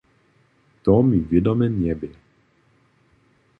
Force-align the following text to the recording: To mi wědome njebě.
To 0.83 0.95
mi 1.03 1.19
wědome 1.29 1.67
njebě. 1.69 2.09